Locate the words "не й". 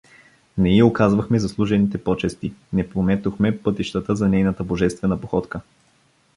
0.57-0.81